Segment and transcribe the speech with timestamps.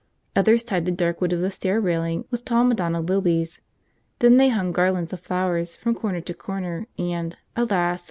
[0.35, 3.61] Others tied the dark wood of the stair railing with tall Madonna lilies;
[4.17, 7.99] then they hung garlands of flowers from corner to corner and, alas!